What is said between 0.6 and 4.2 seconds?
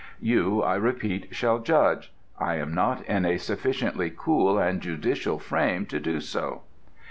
I repeat, shall judge: I am not in a sufficiently